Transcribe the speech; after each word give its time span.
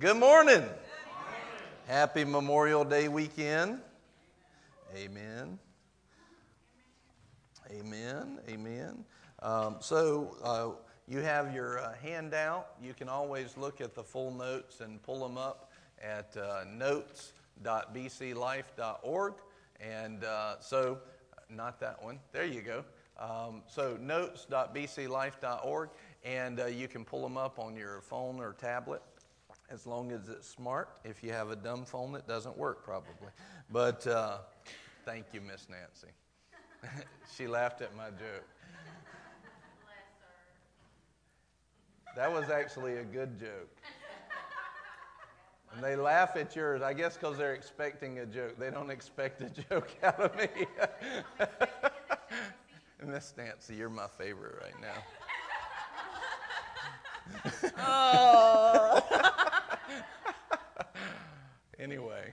Good 0.00 0.16
morning. 0.16 0.62
Happy 1.88 2.24
Memorial 2.24 2.84
Day 2.84 3.08
weekend. 3.08 3.80
Amen. 4.94 5.58
Amen. 7.68 8.38
Amen. 8.48 9.04
Um, 9.42 9.78
so, 9.80 10.36
uh, 10.44 10.68
you 11.08 11.18
have 11.18 11.52
your 11.52 11.80
uh, 11.80 11.94
handout. 12.00 12.68
You 12.80 12.94
can 12.94 13.08
always 13.08 13.56
look 13.56 13.80
at 13.80 13.96
the 13.96 14.04
full 14.04 14.30
notes 14.30 14.82
and 14.82 15.02
pull 15.02 15.18
them 15.18 15.36
up 15.36 15.72
at 16.00 16.36
uh, 16.36 16.62
notes.bclife.org. 16.72 19.34
And 19.80 20.22
uh, 20.22 20.60
so, 20.60 20.98
not 21.50 21.80
that 21.80 22.00
one. 22.04 22.20
There 22.30 22.44
you 22.44 22.60
go. 22.60 22.84
Um, 23.18 23.62
so, 23.66 23.98
notes.bclife.org. 24.00 25.88
And 26.24 26.60
uh, 26.60 26.66
you 26.66 26.86
can 26.86 27.04
pull 27.04 27.22
them 27.22 27.36
up 27.36 27.58
on 27.58 27.74
your 27.74 28.00
phone 28.02 28.38
or 28.38 28.52
tablet 28.52 29.02
as 29.70 29.86
long 29.86 30.12
as 30.12 30.28
it's 30.28 30.48
smart. 30.48 30.98
If 31.04 31.22
you 31.22 31.32
have 31.32 31.50
a 31.50 31.56
dumb 31.56 31.84
phone, 31.84 32.14
it 32.14 32.26
doesn't 32.26 32.56
work 32.56 32.84
probably. 32.84 33.28
But 33.70 34.06
uh, 34.06 34.38
thank 35.04 35.26
you, 35.32 35.40
Miss 35.40 35.66
Nancy. 35.68 36.08
she 37.36 37.46
laughed 37.46 37.80
at 37.80 37.94
my 37.96 38.10
joke. 38.10 38.46
That 42.16 42.32
was 42.32 42.50
actually 42.50 42.96
a 42.96 43.04
good 43.04 43.38
joke. 43.38 43.70
And 45.74 45.84
they 45.84 45.96
laugh 45.96 46.34
at 46.36 46.56
yours, 46.56 46.82
I 46.82 46.94
guess, 46.94 47.16
because 47.16 47.36
they're 47.36 47.54
expecting 47.54 48.20
a 48.20 48.26
joke. 48.26 48.58
They 48.58 48.70
don't 48.70 48.90
expect 48.90 49.42
a 49.42 49.50
joke 49.50 49.90
out 50.02 50.18
of 50.18 50.34
me. 50.36 50.48
Miss 53.06 53.34
Nancy, 53.36 53.74
you're 53.76 53.88
my 53.88 54.08
favorite 54.18 54.56
right 54.60 54.74
now. 54.80 54.94
oh. 57.78 59.44
anyway, 61.78 62.32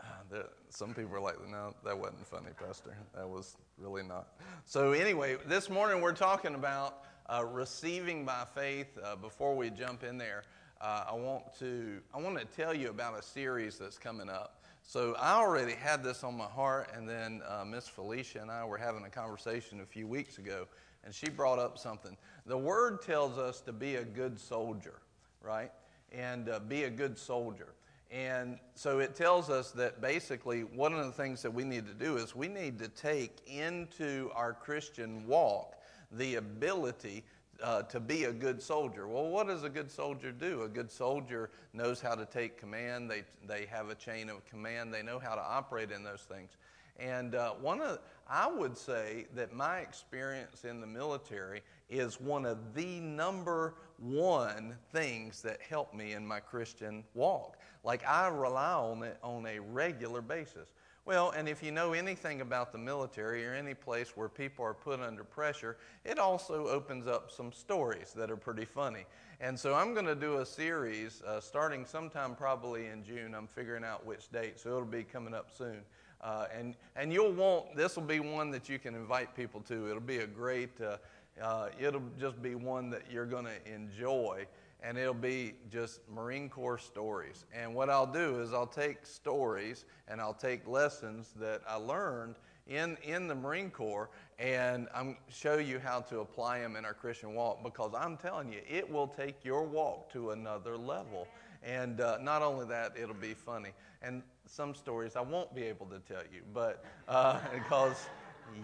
uh, 0.00 0.42
some 0.68 0.94
people 0.94 1.14
are 1.14 1.20
like, 1.20 1.36
no, 1.50 1.74
that 1.84 1.98
wasn't 1.98 2.26
funny, 2.26 2.50
Pastor. 2.58 2.96
That 3.14 3.28
was 3.28 3.56
really 3.78 4.02
not. 4.02 4.28
So, 4.64 4.92
anyway, 4.92 5.36
this 5.46 5.68
morning 5.68 6.00
we're 6.00 6.12
talking 6.12 6.54
about 6.54 7.04
uh, 7.28 7.44
receiving 7.44 8.24
by 8.24 8.44
faith. 8.54 8.98
Uh, 9.02 9.16
before 9.16 9.54
we 9.54 9.70
jump 9.70 10.04
in 10.04 10.18
there, 10.18 10.44
uh, 10.80 11.04
I 11.10 11.14
want 11.14 11.44
to 11.60 12.00
I 12.12 12.18
want 12.18 12.38
to 12.38 12.44
tell 12.44 12.74
you 12.74 12.90
about 12.90 13.18
a 13.18 13.22
series 13.22 13.78
that's 13.78 13.98
coming 13.98 14.28
up. 14.28 14.62
So 14.82 15.14
I 15.18 15.34
already 15.34 15.74
had 15.74 16.02
this 16.02 16.24
on 16.24 16.36
my 16.36 16.46
heart, 16.46 16.90
and 16.94 17.08
then 17.08 17.40
uh, 17.48 17.64
Miss 17.64 17.86
Felicia 17.86 18.40
and 18.40 18.50
I 18.50 18.64
were 18.64 18.78
having 18.78 19.04
a 19.04 19.10
conversation 19.10 19.80
a 19.80 19.86
few 19.86 20.08
weeks 20.08 20.38
ago, 20.38 20.66
and 21.04 21.14
she 21.14 21.30
brought 21.30 21.60
up 21.60 21.78
something. 21.78 22.16
The 22.46 22.58
Word 22.58 23.00
tells 23.02 23.38
us 23.38 23.60
to 23.62 23.72
be 23.72 23.96
a 23.96 24.04
good 24.04 24.40
soldier, 24.40 24.94
right? 25.40 25.70
And 26.12 26.48
uh, 26.48 26.60
be 26.60 26.84
a 26.84 26.90
good 26.90 27.18
soldier. 27.18 27.74
And 28.10 28.58
so 28.74 28.98
it 28.98 29.14
tells 29.14 29.48
us 29.48 29.70
that 29.70 30.02
basically 30.02 30.64
one 30.64 30.92
of 30.92 31.06
the 31.06 31.12
things 31.12 31.40
that 31.42 31.52
we 31.52 31.64
need 31.64 31.86
to 31.86 31.94
do 31.94 32.18
is 32.18 32.36
we 32.36 32.46
need 32.46 32.78
to 32.80 32.88
take 32.88 33.38
into 33.46 34.30
our 34.34 34.52
Christian 34.52 35.26
walk 35.26 35.76
the 36.10 36.34
ability 36.34 37.24
uh, 37.62 37.82
to 37.82 38.00
be 38.00 38.24
a 38.24 38.32
good 38.32 38.60
soldier. 38.60 39.06
Well, 39.08 39.28
what 39.28 39.46
does 39.46 39.64
a 39.64 39.68
good 39.70 39.90
soldier 39.90 40.30
do? 40.30 40.62
A 40.62 40.68
good 40.68 40.90
soldier 40.90 41.50
knows 41.72 42.00
how 42.00 42.14
to 42.14 42.26
take 42.26 42.58
command, 42.58 43.10
they, 43.10 43.22
they 43.46 43.66
have 43.66 43.88
a 43.88 43.94
chain 43.94 44.28
of 44.28 44.44
command, 44.44 44.92
they 44.92 45.02
know 45.02 45.18
how 45.18 45.34
to 45.34 45.40
operate 45.40 45.90
in 45.90 46.02
those 46.02 46.22
things. 46.22 46.50
And 46.98 47.34
uh, 47.34 47.52
one 47.52 47.80
of, 47.80 48.00
I 48.28 48.46
would 48.46 48.76
say 48.76 49.26
that 49.34 49.54
my 49.54 49.78
experience 49.78 50.64
in 50.64 50.80
the 50.80 50.86
military 50.86 51.62
is 51.92 52.20
one 52.20 52.46
of 52.46 52.74
the 52.74 53.00
number 53.00 53.74
one 53.98 54.74
things 54.92 55.42
that 55.42 55.60
help 55.60 55.94
me 55.94 56.14
in 56.14 56.26
my 56.26 56.40
Christian 56.40 57.04
walk. 57.14 57.58
Like 57.84 58.06
I 58.06 58.28
rely 58.28 58.72
on 58.72 59.02
it 59.02 59.18
on 59.22 59.46
a 59.46 59.60
regular 59.60 60.22
basis. 60.22 60.68
Well, 61.04 61.30
and 61.30 61.48
if 61.48 61.64
you 61.64 61.72
know 61.72 61.94
anything 61.94 62.40
about 62.40 62.70
the 62.70 62.78
military 62.78 63.44
or 63.44 63.54
any 63.54 63.74
place 63.74 64.16
where 64.16 64.28
people 64.28 64.64
are 64.64 64.74
put 64.74 65.00
under 65.00 65.24
pressure, 65.24 65.76
it 66.04 66.18
also 66.18 66.68
opens 66.68 67.08
up 67.08 67.30
some 67.30 67.50
stories 67.52 68.12
that 68.14 68.30
are 68.30 68.36
pretty 68.36 68.64
funny. 68.64 69.04
And 69.40 69.58
so 69.58 69.74
I'm 69.74 69.94
going 69.94 70.06
to 70.06 70.14
do 70.14 70.38
a 70.38 70.46
series 70.46 71.20
uh, 71.26 71.40
starting 71.40 71.84
sometime 71.84 72.36
probably 72.36 72.86
in 72.86 73.02
June. 73.04 73.34
I'm 73.34 73.48
figuring 73.48 73.82
out 73.82 74.06
which 74.06 74.30
date, 74.30 74.60
so 74.60 74.68
it'll 74.70 74.84
be 74.84 75.02
coming 75.02 75.34
up 75.34 75.50
soon. 75.52 75.80
Uh, 76.20 76.46
and, 76.56 76.76
and 76.94 77.12
you'll 77.12 77.32
want, 77.32 77.74
this 77.74 77.96
will 77.96 78.04
be 78.04 78.20
one 78.20 78.52
that 78.52 78.68
you 78.68 78.78
can 78.78 78.94
invite 78.94 79.34
people 79.34 79.60
to. 79.62 79.88
It'll 79.88 80.00
be 80.00 80.18
a 80.18 80.26
great, 80.26 80.80
uh, 80.80 80.98
uh 81.40 81.68
it'll 81.78 82.02
just 82.18 82.42
be 82.42 82.54
one 82.54 82.90
that 82.90 83.02
you're 83.10 83.26
going 83.26 83.46
to 83.46 83.72
enjoy 83.72 84.46
and 84.82 84.98
it'll 84.98 85.14
be 85.14 85.54
just 85.70 86.00
Marine 86.12 86.48
Corps 86.48 86.78
stories. 86.78 87.44
And 87.54 87.74
what 87.74 87.88
I'll 87.88 88.06
do 88.06 88.40
is 88.40 88.52
I'll 88.52 88.66
take 88.66 89.06
stories 89.06 89.84
and 90.08 90.20
I'll 90.20 90.34
take 90.34 90.66
lessons 90.66 91.32
that 91.38 91.62
I 91.68 91.76
learned 91.76 92.34
in, 92.66 92.96
in 93.04 93.28
the 93.28 93.34
Marine 93.34 93.70
Corps 93.70 94.10
and 94.38 94.88
I'm 94.94 95.16
show 95.28 95.58
you 95.58 95.78
how 95.78 96.00
to 96.00 96.20
apply 96.20 96.60
them 96.60 96.76
in 96.76 96.84
our 96.84 96.94
Christian 96.94 97.34
walk 97.34 97.62
because 97.62 97.92
I'm 97.96 98.16
telling 98.16 98.52
you, 98.52 98.60
it 98.68 98.90
will 98.90 99.06
take 99.06 99.44
your 99.44 99.62
walk 99.62 100.12
to 100.12 100.30
another 100.30 100.76
level. 100.76 101.28
And 101.62 102.00
uh, 102.00 102.18
not 102.20 102.42
only 102.42 102.66
that, 102.66 102.94
it'll 103.00 103.14
be 103.14 103.34
funny. 103.34 103.70
And 104.02 104.22
some 104.46 104.74
stories 104.74 105.14
I 105.14 105.20
won't 105.20 105.54
be 105.54 105.62
able 105.62 105.86
to 105.86 106.00
tell 106.00 106.22
you, 106.32 106.42
but 106.52 106.84
uh, 107.06 107.38
because 107.54 107.96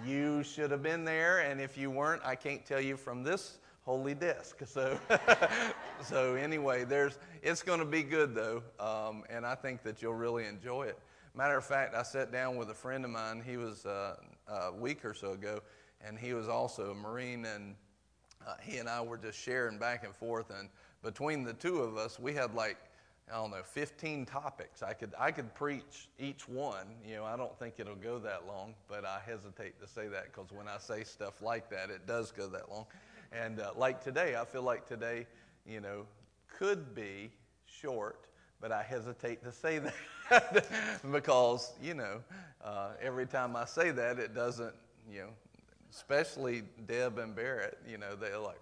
you 0.06 0.42
should 0.42 0.70
have 0.70 0.82
been 0.82 1.04
there, 1.04 1.40
and 1.40 1.60
if 1.60 1.76
you 1.76 1.90
weren't, 1.90 2.22
I 2.24 2.34
can't 2.34 2.64
tell 2.64 2.80
you 2.80 2.96
from 2.96 3.22
this 3.22 3.58
holy 3.84 4.14
desk. 4.14 4.62
So, 4.66 4.98
so 6.02 6.34
anyway, 6.34 6.84
there's 6.84 7.18
it's 7.42 7.62
going 7.62 7.80
to 7.80 7.86
be 7.86 8.02
good 8.02 8.34
though, 8.34 8.62
um, 8.78 9.24
and 9.30 9.46
I 9.46 9.54
think 9.54 9.82
that 9.82 10.02
you'll 10.02 10.14
really 10.14 10.46
enjoy 10.46 10.84
it. 10.84 10.98
Matter 11.34 11.56
of 11.56 11.64
fact, 11.64 11.94
I 11.94 12.02
sat 12.02 12.30
down 12.30 12.56
with 12.56 12.70
a 12.70 12.74
friend 12.74 13.04
of 13.04 13.10
mine. 13.10 13.42
He 13.44 13.56
was 13.56 13.86
uh, 13.86 14.16
a 14.48 14.72
week 14.72 15.04
or 15.04 15.14
so 15.14 15.32
ago, 15.32 15.60
and 16.06 16.18
he 16.18 16.34
was 16.34 16.48
also 16.48 16.90
a 16.90 16.94
Marine, 16.94 17.44
and 17.46 17.74
uh, 18.46 18.54
he 18.62 18.78
and 18.78 18.88
I 18.88 19.00
were 19.00 19.16
just 19.16 19.38
sharing 19.38 19.78
back 19.78 20.04
and 20.04 20.14
forth. 20.14 20.50
And 20.50 20.68
between 21.02 21.44
the 21.44 21.54
two 21.54 21.78
of 21.78 21.96
us, 21.96 22.18
we 22.18 22.34
had 22.34 22.54
like 22.54 22.76
I 23.30 23.36
don't 23.36 23.50
know, 23.50 23.62
15 23.62 24.24
topics. 24.24 24.82
I 24.82 24.94
could, 24.94 25.12
I 25.18 25.30
could 25.30 25.54
preach 25.54 26.08
each 26.18 26.48
one. 26.48 26.86
You 27.06 27.16
know, 27.16 27.24
I 27.24 27.36
don't 27.36 27.56
think 27.58 27.74
it'll 27.78 27.94
go 27.94 28.18
that 28.20 28.46
long, 28.46 28.74
but 28.88 29.04
I 29.04 29.20
hesitate 29.24 29.80
to 29.80 29.86
say 29.86 30.08
that 30.08 30.32
because 30.32 30.50
when 30.50 30.66
I 30.66 30.78
say 30.78 31.04
stuff 31.04 31.42
like 31.42 31.68
that, 31.70 31.90
it 31.90 32.06
does 32.06 32.30
go 32.30 32.46
that 32.48 32.70
long. 32.70 32.86
And 33.32 33.60
uh, 33.60 33.72
like 33.76 34.02
today, 34.02 34.36
I 34.36 34.44
feel 34.44 34.62
like 34.62 34.86
today, 34.86 35.26
you 35.66 35.80
know, 35.80 36.06
could 36.58 36.94
be 36.94 37.30
short, 37.66 38.26
but 38.60 38.72
I 38.72 38.82
hesitate 38.82 39.42
to 39.44 39.52
say 39.52 39.78
that 40.30 40.66
because, 41.12 41.74
you 41.82 41.94
know, 41.94 42.20
uh, 42.64 42.90
every 43.00 43.26
time 43.26 43.56
I 43.56 43.66
say 43.66 43.90
that, 43.90 44.18
it 44.18 44.34
doesn't, 44.34 44.74
you 45.10 45.20
know, 45.20 45.28
especially 45.90 46.62
Deb 46.86 47.18
and 47.18 47.34
Barrett, 47.34 47.78
you 47.88 47.98
know, 47.98 48.16
they're 48.16 48.38
like, 48.38 48.60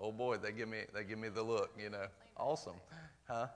oh 0.00 0.10
boy, 0.12 0.38
they 0.38 0.52
give 0.52 0.68
me, 0.68 0.78
they 0.94 1.04
give 1.04 1.18
me 1.18 1.28
the 1.28 1.42
look, 1.42 1.70
you 1.78 1.90
know, 1.90 2.06
awesome, 2.36 2.76
huh? 3.28 3.46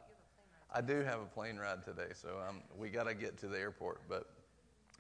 I 0.77 0.81
do 0.81 1.03
have 1.03 1.21
a 1.21 1.27
plane 1.27 1.57
ride 1.57 1.85
today, 1.85 2.09
so 2.15 2.31
um, 2.49 2.61
we 2.77 2.89
got 2.89 3.05
to 3.05 3.15
get 3.15 3.39
to 3.39 3.47
the 3.47 3.57
airport. 3.57 4.01
But 4.09 4.27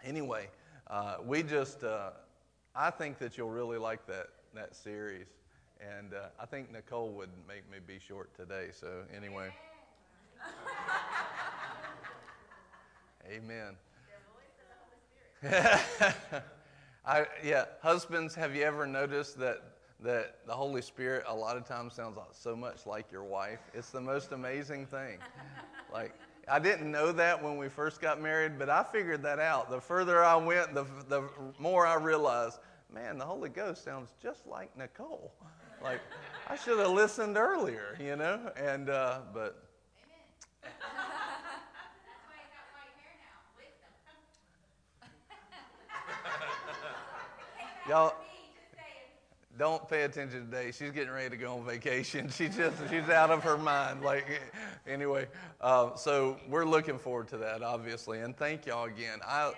anyway, 0.05 0.49
uh, 0.87 1.17
we 1.25 1.43
just, 1.43 1.83
uh, 1.83 2.11
I 2.77 2.91
think 2.91 3.19
that 3.19 3.37
you'll 3.37 3.51
really 3.51 3.79
like 3.79 4.07
that 4.07 4.29
that 4.55 4.77
series. 4.77 5.27
And 5.81 6.15
uh, 6.15 6.27
I 6.39 6.47
think 6.47 6.71
Nicole 6.71 7.11
would 7.11 7.31
make 7.49 7.69
me 7.73 7.79
be 7.85 7.99
short 7.99 8.33
today. 8.37 8.69
So, 8.73 9.03
anyway. 9.15 9.49
Amen. 13.29 13.75
I, 17.05 17.27
yeah, 17.43 17.65
husbands, 17.83 18.37
have 18.37 18.55
you 18.55 18.63
ever 18.63 18.87
noticed 18.87 19.41
that, 19.41 19.74
that 20.05 20.37
the 20.47 20.53
Holy 20.53 20.83
Spirit 20.83 21.25
a 21.27 21.35
lot 21.35 21.57
of 21.57 21.67
times 21.67 21.95
sounds 21.95 22.19
so 22.33 22.55
much 22.55 22.87
like 22.87 23.11
your 23.11 23.25
wife? 23.25 23.61
It's 23.75 23.91
the 23.91 24.01
most 24.01 24.33
amazing 24.33 24.87
thing. 24.87 25.19
Like, 25.93 26.13
I 26.49 26.59
didn't 26.59 26.91
know 26.91 27.13
that 27.13 27.41
when 27.41 27.57
we 27.57 27.69
first 27.69 28.01
got 28.01 28.21
married, 28.21 28.59
but 28.59 28.69
I 28.69 28.83
figured 28.83 29.23
that 29.23 29.39
out. 29.39 29.71
The 29.71 29.81
further 29.81 30.25
I 30.25 30.35
went, 30.35 30.75
the, 30.75 30.85
the 31.09 31.23
more 31.61 31.87
I 31.87 31.95
realized 31.95 32.59
man, 32.93 33.19
the 33.19 33.25
Holy 33.25 33.49
Ghost 33.49 33.85
sounds 33.85 34.13
just 34.23 34.47
like 34.47 34.77
Nicole. 34.77 35.33
Like, 35.83 36.01
I 36.49 36.57
should 36.57 36.79
have 36.79 36.91
listened 36.91 37.37
earlier, 37.37 37.97
you 38.01 38.17
know? 38.17 38.53
And, 38.57 38.89
uh, 38.89 39.21
but. 39.33 39.63
Y'all, 47.89 48.15
don't 49.59 49.89
pay 49.89 50.03
attention 50.03 50.47
today. 50.47 50.73
She's 50.73 50.91
getting 50.91 51.13
ready 51.13 51.31
to 51.31 51.37
go 51.37 51.59
on 51.59 51.65
vacation. 51.65 52.29
She's 52.37 52.57
just 52.57 52.77
she's 52.91 53.09
out 53.09 53.31
of 53.31 53.43
her 53.45 53.57
mind. 53.57 54.03
Like 54.03 54.41
anyway, 54.87 55.27
uh, 55.61 55.95
so 55.95 56.39
we're 56.49 56.65
looking 56.65 56.99
forward 56.99 57.29
to 57.29 57.37
that, 57.39 57.63
obviously. 57.63 58.21
And 58.21 58.37
thank 58.37 58.67
y'all 58.67 58.85
again. 58.85 59.21
I 59.27 59.53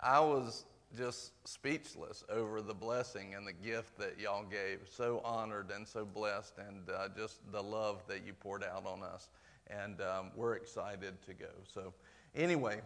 I 0.00 0.20
was 0.20 0.64
just 0.96 1.32
speechless 1.46 2.24
over 2.28 2.60
the 2.60 2.74
blessing 2.74 3.34
and 3.34 3.46
the 3.46 3.52
gift 3.52 3.98
that 3.98 4.18
y'all 4.18 4.44
gave. 4.44 4.80
So 4.90 5.20
honored 5.24 5.70
and 5.74 5.86
so 5.86 6.04
blessed, 6.04 6.54
and 6.58 6.88
uh, 6.90 7.08
just 7.16 7.40
the 7.52 7.62
love 7.62 8.02
that 8.08 8.26
you 8.26 8.32
poured 8.32 8.64
out 8.64 8.86
on 8.86 9.02
us. 9.02 9.28
And 9.68 10.00
um, 10.00 10.30
we're 10.34 10.54
excited 10.54 11.14
to 11.26 11.34
go. 11.34 11.50
So, 11.72 11.92
anyway, 12.34 12.80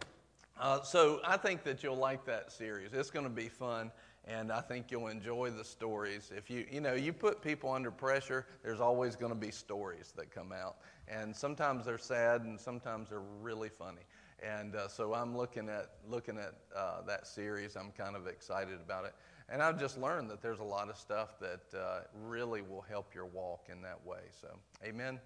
uh, 0.61 0.83
so 0.83 1.21
I 1.25 1.39
think 1.39 1.65
that 1.65 1.83
you'll 1.83 1.97
like 1.97 2.27
that 2.27 2.53
series. 2.53 2.93
It's 2.93 3.11
going 3.11 3.25
to 3.25 3.31
be 3.31 3.49
fun, 3.49 3.91
and 4.27 4.51
I 4.51 4.61
think 4.61 4.91
you'll 4.91 5.09
enjoy 5.09 5.51
the 5.51 5.65
stories. 5.65 6.33
If 6.35 6.49
you, 6.49 6.67
you 6.71 6.81
know, 6.81 6.95
you 6.95 7.13
put 7.13 7.43
people 7.43 7.71
under 7.71 7.91
pressure, 7.91 8.47
there's 8.63 8.81
always 8.81 9.17
going 9.17 9.33
to 9.33 9.39
be 9.39 9.51
stories 9.51 10.13
that 10.17 10.31
come 10.31 10.53
out, 10.53 10.77
and 11.09 11.35
sometimes 11.35 11.85
they're 11.85 11.99
sad, 11.99 12.43
and 12.43 12.59
sometimes 12.59 13.11
they're 13.11 13.21
really 13.43 13.69
funny. 13.69 14.03
And 14.43 14.77
uh, 14.77 14.89
so 14.89 15.15
I'm 15.15 15.37
looking 15.37 15.69
at 15.69 15.91
looking 16.09 16.39
at 16.39 16.55
uh, 16.77 17.03
that 17.07 17.27
series. 17.27 17.77
I'm 17.77 17.93
kind 17.93 18.17
of 18.17 18.27
excited 18.27 18.81
about 18.85 19.05
it, 19.05 19.15
and 19.49 19.63
I've 19.63 19.79
just 19.79 19.99
learned 19.99 20.31
that 20.31 20.43
there's 20.43 20.61
a 20.61 20.65
lot 20.65 20.89
of 20.89 20.97
stuff 20.97 21.39
that 21.41 21.79
uh, 21.79 22.01
really 22.27 22.63
will 22.63 22.83
help 22.83 23.15
your 23.15 23.27
walk 23.27 23.69
in 23.71 23.81
that 23.83 24.05
way. 24.05 24.21
So, 24.41 24.49
Amen. 24.85 25.21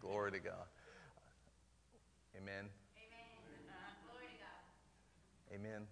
Glory 0.00 0.32
to 0.32 0.38
God. 0.38 0.66
Amen. 2.36 2.68
Amen. 5.54 5.86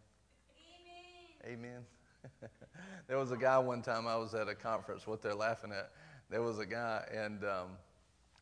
Amen. 1.46 1.58
Amen. 1.58 1.93
there 3.06 3.18
was 3.18 3.30
a 3.30 3.36
guy 3.36 3.58
one 3.58 3.82
time 3.82 4.06
I 4.06 4.16
was 4.16 4.34
at 4.34 4.48
a 4.48 4.54
conference. 4.54 5.06
What 5.06 5.22
they're 5.22 5.34
laughing 5.34 5.72
at, 5.72 5.92
there 6.30 6.42
was 6.42 6.58
a 6.58 6.66
guy, 6.66 7.04
and 7.12 7.44
um, 7.44 7.68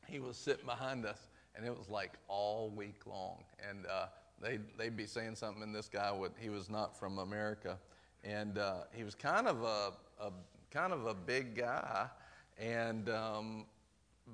he 0.06 0.19
was 0.19 0.37
sitting 0.37 0.67
behind 0.67 1.05
us, 1.05 1.29
and 1.55 1.67
it 1.67 1.76
was 1.76 1.88
like 1.88 2.12
all 2.29 2.70
week 2.70 3.06
long. 3.06 3.44
And 3.69 3.87
uh, 3.87 4.06
they 4.40 4.58
they'd 4.79 4.96
be 4.96 5.06
saying 5.06 5.37
something, 5.37 5.62
and 5.62 5.75
this 5.75 5.88
guy 5.88 6.11
would 6.12 6.32
he 6.38 6.49
was 6.49 6.69
not 6.70 6.99
from 6.99 7.19
America, 7.19 7.79
and 8.25 8.58
uh, 8.58 8.82
he 8.93 9.05
was 9.05 9.14
kind 9.14 9.46
of 9.46 9.62
a, 9.62 9.93
a 10.20 10.32
kind 10.70 10.93
of 10.93 11.06
a 11.06 11.14
big 11.14 11.56
guy, 11.56 12.06
and 12.58 13.08
um, 13.11 13.67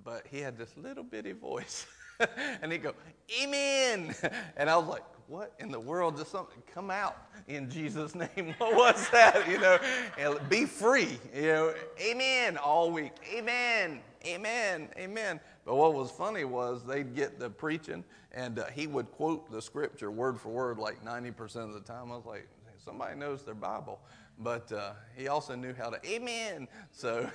but 0.05 0.27
he 0.31 0.39
had 0.41 0.57
this 0.57 0.77
little 0.77 1.05
bitty 1.05 1.33
voice, 1.33 1.87
and 2.63 2.73
he'd 2.73 2.83
go, 2.83 2.95
"Amen," 3.43 4.15
and 4.57 4.71
I 4.71 4.77
was 4.77 4.89
like, 4.89 5.05
"What 5.29 5.55
in 5.61 5.71
the 5.71 5.79
world? 5.79 6.17
Does 6.17 6.29
something 6.29 6.63
come 6.75 6.91
out 6.91 7.17
in 7.47 7.71
Jesus' 7.71 8.15
name? 8.17 8.55
What 8.59 8.75
was 8.75 9.09
that? 9.11 9.49
You 9.49 9.61
know, 9.61 9.79
and 10.19 10.49
be 10.49 10.65
free. 10.65 11.19
You 11.35 11.43
know, 11.43 11.75
Amen 12.01 12.57
all 12.57 12.91
week. 12.91 13.13
Amen, 13.33 14.01
Amen, 14.27 14.89
Amen." 14.99 15.41
But 15.65 15.77
what 15.77 15.95
was 15.95 16.11
funny 16.11 16.45
was 16.45 16.83
they'd 16.85 17.15
get 17.15 17.39
the 17.39 17.51
preaching, 17.51 18.03
and 18.33 18.59
uh, 18.59 18.67
he 18.67 18.87
would 18.87 19.13
quote 19.13 19.51
the 19.53 19.61
scripture 19.61 20.11
word 20.11 20.41
for 20.41 20.49
word 20.49 20.79
like 20.79 21.05
90% 21.05 21.57
of 21.57 21.75
the 21.75 21.81
time. 21.81 22.11
I 22.11 22.17
was 22.17 22.25
like, 22.25 22.49
somebody 22.83 23.19
knows 23.19 23.43
their 23.43 23.55
Bible. 23.55 24.01
But 24.39 24.71
uh, 24.73 24.93
he 25.17 25.29
also 25.29 25.55
knew 25.57 25.75
how 25.75 25.91
to, 25.91 25.99
amen. 26.09 26.69
So, 26.93 27.29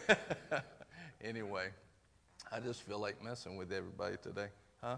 anyway, 1.24 1.68
I 2.52 2.60
just 2.60 2.82
feel 2.82 3.00
like 3.00 3.24
messing 3.24 3.58
with 3.58 3.72
everybody 3.72 4.16
today. 4.22 4.48
Huh? 4.82 4.98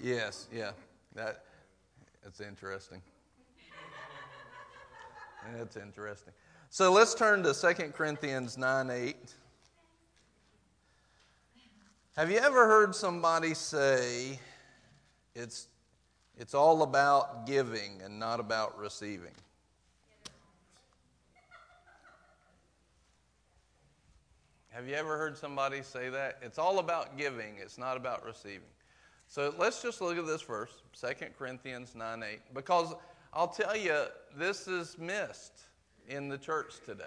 Yes, 0.00 0.48
yeah. 0.52 0.72
That, 1.16 1.44
that's 2.22 2.40
interesting. 2.40 3.00
That's 5.56 5.78
interesting. 5.78 6.34
So 6.68 6.92
let's 6.92 7.14
turn 7.14 7.42
to 7.44 7.54
2 7.54 7.92
Corinthians 7.92 8.58
9 8.58 8.90
8. 8.90 9.16
Have 12.16 12.30
you 12.30 12.36
ever 12.36 12.66
heard 12.66 12.94
somebody 12.94 13.54
say 13.54 14.38
it's, 15.34 15.68
it's 16.36 16.52
all 16.52 16.82
about 16.82 17.46
giving 17.46 18.02
and 18.04 18.18
not 18.18 18.38
about 18.38 18.78
receiving? 18.78 19.32
Have 24.68 24.86
you 24.86 24.94
ever 24.94 25.16
heard 25.16 25.38
somebody 25.38 25.80
say 25.80 26.10
that? 26.10 26.36
It's 26.42 26.58
all 26.58 26.78
about 26.78 27.16
giving, 27.16 27.56
it's 27.58 27.78
not 27.78 27.96
about 27.96 28.22
receiving. 28.26 28.68
So 29.28 29.52
let's 29.58 29.82
just 29.82 30.00
look 30.00 30.16
at 30.16 30.26
this 30.26 30.42
verse, 30.42 30.70
2 31.00 31.08
Corinthians 31.38 31.94
9 31.94 32.22
8, 32.22 32.40
because 32.54 32.94
I'll 33.32 33.48
tell 33.48 33.76
you, 33.76 34.04
this 34.36 34.68
is 34.68 34.96
missed 34.98 35.60
in 36.08 36.28
the 36.28 36.38
church 36.38 36.74
today. 36.84 37.04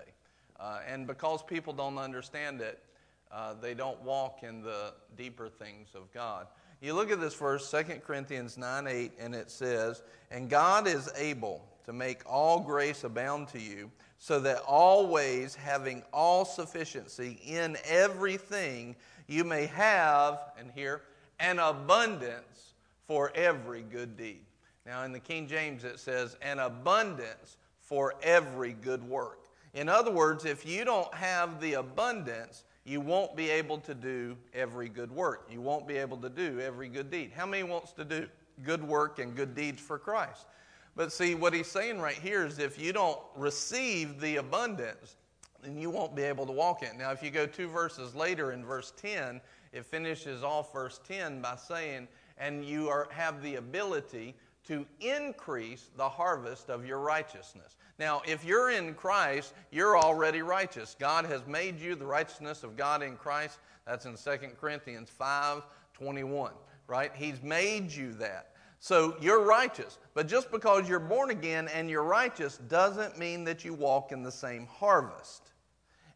Uh, 0.60 0.80
and 0.88 1.08
because 1.08 1.42
people 1.42 1.72
don't 1.72 1.98
understand 1.98 2.60
it, 2.62 2.84
uh, 3.32 3.54
they 3.62 3.74
don't 3.74 4.02
walk 4.02 4.44
in 4.44 4.62
the 4.62 4.94
deeper 5.16 5.48
things 5.48 5.90
of 5.96 6.12
God. 6.14 6.48
You 6.82 6.94
look 6.94 7.12
at 7.12 7.20
this 7.20 7.34
verse, 7.34 7.70
2 7.72 7.84
Corinthians 8.06 8.58
9 8.58 8.88
8, 8.88 9.12
and 9.20 9.34
it 9.34 9.50
says, 9.50 10.04
And 10.32 10.50
God 10.50 10.88
is 10.88 11.10
able 11.18 11.66
to 11.86 11.94
make 11.94 12.22
all 12.26 12.60
grace 12.60 13.04
abound 13.04 13.48
to 13.50 13.60
you, 13.60 13.92
so 14.18 14.40
that 14.42 14.62
always 14.68 15.56
having 15.56 16.04
all 16.12 16.44
sufficiency 16.44 17.40
in 17.46 17.78
everything, 17.86 18.96
you 19.28 19.44
may 19.44 19.66
have, 19.68 20.40
and 20.60 20.72
here, 20.72 21.02
an 21.40 21.60
abundance 21.60 22.74
for 23.08 23.32
every 23.36 23.82
good 23.82 24.18
deed. 24.18 24.42
Now, 24.86 25.04
in 25.04 25.12
the 25.12 25.20
King 25.20 25.48
James, 25.48 25.84
it 25.84 26.00
says, 26.00 26.36
an 26.42 26.60
abundance 26.60 27.58
for 27.80 28.16
every 28.22 28.74
good 28.74 29.04
work. 29.04 29.40
In 29.74 29.88
other 29.88 30.12
words, 30.12 30.46
if 30.46 30.66
you 30.66 30.84
don't 30.84 31.14
have 31.14 31.62
the 31.62 31.74
abundance, 31.74 32.64
you 32.86 33.02
won't 33.02 33.36
be 33.36 33.50
able 33.50 33.78
to 33.80 33.94
do 33.94 34.36
every 34.54 34.90
good 34.90 35.12
work. 35.12 35.48
You 35.52 35.62
won't 35.62 35.88
be 35.88 35.98
able 35.98 36.18
to 36.18 36.30
do 36.30 36.60
every 36.60 36.90
good 36.90 37.12
deed. 37.12 37.32
How 37.36 37.46
many 37.46 37.64
wants 37.64 37.92
to 37.94 38.06
do 38.06 38.28
good 38.64 38.84
work 38.84 39.20
and 39.20 39.36
good 39.36 39.54
deeds 39.54 39.82
for 39.82 40.00
Christ? 40.00 40.48
But 40.96 41.14
see, 41.14 41.36
what 41.36 41.54
he's 41.54 41.68
saying 41.68 42.00
right 42.00 42.16
here 42.16 42.46
is 42.46 42.58
if 42.58 42.80
you 42.80 42.92
don't 42.92 43.20
receive 43.36 44.20
the 44.20 44.38
abundance, 44.38 45.18
then 45.62 45.78
you 45.78 45.90
won't 45.90 46.16
be 46.16 46.24
able 46.24 46.46
to 46.46 46.52
walk 46.52 46.84
in. 46.84 46.98
Now, 46.98 47.12
if 47.12 47.22
you 47.22 47.32
go 47.32 47.46
two 47.46 47.68
verses 47.68 48.16
later 48.16 48.52
in 48.52 48.66
verse 48.66 48.92
10, 48.98 49.40
it 49.72 49.86
finishes 49.86 50.44
off 50.44 50.74
verse 50.74 51.00
10 51.08 51.42
by 51.42 51.56
saying, 51.56 52.08
and 52.38 52.66
you 52.66 52.90
are, 52.90 53.08
have 53.12 53.42
the 53.42 53.56
ability 53.56 54.36
to 54.68 54.86
increase 55.00 55.90
the 55.98 56.08
harvest 56.08 56.70
of 56.70 56.86
your 56.86 57.00
righteousness. 57.00 57.78
Now, 57.98 58.22
if 58.26 58.46
you're 58.46 58.72
in 58.72 58.94
Christ, 58.94 59.54
you're 59.72 59.98
already 59.98 60.42
righteous. 60.42 60.96
God 61.00 61.26
has 61.26 61.46
made 61.48 61.80
you 61.80 61.96
the 61.96 62.06
righteousness 62.06 62.64
of 62.64 62.78
God 62.78 63.02
in 63.02 63.16
Christ. 63.16 63.60
That's 63.86 64.06
in 64.06 64.16
2 64.16 64.48
Corinthians 64.60 65.10
5 65.10 65.64
21, 65.94 66.54
right? 66.88 67.12
He's 67.14 67.42
made 67.42 67.92
you 67.92 68.14
that. 68.14 68.52
So 68.80 69.18
you're 69.20 69.44
righteous. 69.44 69.98
But 70.14 70.28
just 70.28 70.52
because 70.52 70.88
you're 70.88 71.00
born 71.00 71.32
again 71.32 71.68
and 71.68 71.90
you're 71.90 72.04
righteous 72.04 72.58
doesn't 72.70 73.18
mean 73.18 73.44
that 73.44 73.66
you 73.66 73.74
walk 73.74 74.12
in 74.12 74.24
the 74.24 74.32
same 74.32 74.66
harvest. 74.68 75.52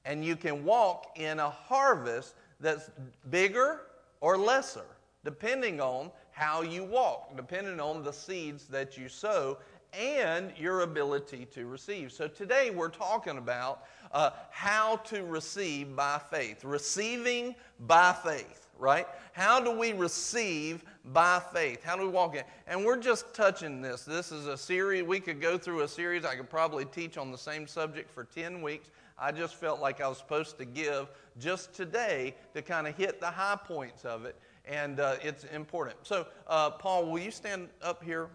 And 0.06 0.24
you 0.24 0.36
can 0.36 0.64
walk 0.64 1.18
in 1.18 1.40
a 1.40 1.50
harvest 1.50 2.36
that's 2.64 2.90
bigger 3.30 3.82
or 4.22 4.38
lesser, 4.38 4.86
depending 5.24 5.80
on 5.80 6.10
how 6.32 6.64
you 6.64 6.84
walk, 6.84 7.36
depending 7.36 7.80
on 7.80 8.04
the 8.04 8.12
seeds 8.12 8.66
that 8.66 8.98
you 8.98 9.08
sow 9.08 9.58
and 9.94 10.52
your 10.58 10.82
ability 10.82 11.46
to 11.54 11.68
receive. 11.68 12.12
So 12.12 12.28
today 12.28 12.72
we're 12.72 12.90
talking 12.90 13.38
about 13.38 13.84
uh, 14.12 14.32
how 14.50 14.98
to 14.98 15.24
receive 15.24 15.96
by 15.96 16.20
faith, 16.32 16.64
receiving 16.64 17.54
by 17.82 18.14
faith, 18.14 18.68
right? 18.80 19.06
How 19.34 19.60
do 19.60 19.72
we 19.72 19.94
receive 19.94 20.84
by 21.06 21.42
faith? 21.54 21.84
How 21.84 21.96
do 21.96 22.04
we 22.04 22.10
walk 22.10 22.36
in? 22.36 22.44
And 22.66 22.84
we're 22.84 22.98
just 22.98 23.34
touching 23.36 23.82
this. 23.82 24.04
This 24.04 24.32
is 24.32 24.48
a 24.48 24.58
series. 24.58 25.04
We 25.04 25.20
could 25.20 25.40
go 25.40 25.60
through 25.60 25.82
a 25.82 25.88
series. 25.88 26.26
I 26.26 26.36
could 26.36 26.50
probably 26.50 26.86
teach 26.86 27.18
on 27.18 27.32
the 27.32 27.38
same 27.38 27.68
subject 27.68 28.10
for 28.10 28.24
10 28.24 28.64
weeks. 28.64 28.90
I 29.18 29.32
just 29.32 29.56
felt 29.56 29.80
like 29.80 30.02
I 30.02 30.08
was 30.08 30.18
supposed 30.18 30.58
to 30.58 30.66
give 30.66 31.10
just 31.40 31.74
today 31.74 32.36
to 32.54 32.62
kind 32.62 32.88
of 32.88 32.96
hit 32.96 33.20
the 33.20 33.28
high 33.28 33.58
points 33.64 34.06
of 34.06 34.26
it 34.26 34.36
and 34.66 35.00
uh, 35.00 35.16
it's 35.22 35.44
important. 35.46 35.98
So, 36.04 36.28
uh, 36.48 36.72
Paul, 36.72 37.06
will 37.12 37.20
you 37.20 37.32
stand 37.32 37.70
up 37.82 38.04
here 38.04 38.30